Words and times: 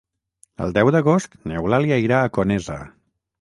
El 0.65 0.71
deu 0.77 0.89
d'agost 0.95 1.37
n'Eulàlia 1.51 2.01
irà 2.07 2.23
a 2.23 2.33
Conesa. 2.39 2.81